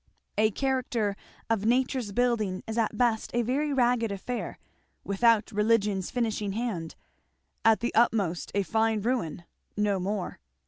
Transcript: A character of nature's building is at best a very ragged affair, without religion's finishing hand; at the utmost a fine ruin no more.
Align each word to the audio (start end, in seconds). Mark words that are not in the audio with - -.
A 0.35 0.49
character 0.49 1.15
of 1.47 1.63
nature's 1.67 2.11
building 2.11 2.63
is 2.65 2.75
at 2.75 2.97
best 2.97 3.29
a 3.35 3.43
very 3.43 3.71
ragged 3.71 4.11
affair, 4.11 4.57
without 5.03 5.51
religion's 5.51 6.09
finishing 6.09 6.53
hand; 6.53 6.95
at 7.63 7.81
the 7.81 7.93
utmost 7.93 8.51
a 8.55 8.63
fine 8.63 9.01
ruin 9.03 9.43
no 9.77 9.99
more. 9.99 10.39